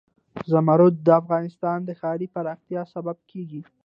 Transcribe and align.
زمرد 0.51 0.95
د 1.05 1.07
افغانستان 1.21 1.77
د 1.85 1.89
ښاري 1.99 2.27
پراختیا 2.35 2.81
سبب 2.93 3.17
کېږي. 3.31 3.61